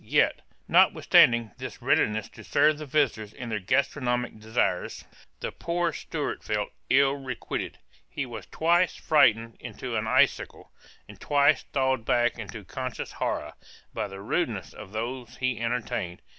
[0.03, 5.05] Yet, notwithstanding this readiness to serve the visitors in their gastronomic desires,
[5.41, 7.77] the poor steward felt ill requited;
[8.09, 10.71] he was twice frightened into an icicle,
[11.07, 13.53] and twice thawed back into conscious horror,
[13.93, 16.23] by the rudeness of those he entertained.